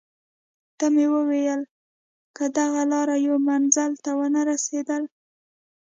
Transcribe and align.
ته 0.77 0.85
مې 0.93 1.05
وویل: 1.15 1.61
که 2.35 2.43
دغه 2.57 2.81
لار 2.91 3.09
یو 3.25 3.35
منزل 3.47 3.91
ته 4.03 4.11
ونه 4.19 4.41
رسېدل. 4.49 5.03